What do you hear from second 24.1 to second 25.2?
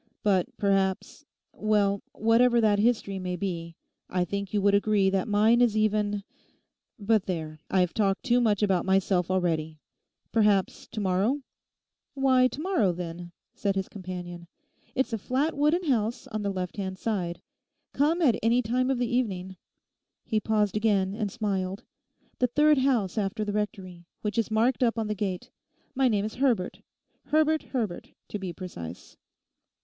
which is marked up on the